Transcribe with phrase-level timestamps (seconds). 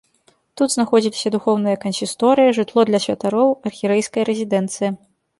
[0.59, 4.89] Тут знаходзіліся духоўная кансісторыя, жытло для святароў, архірэйская рэзідэнцыя.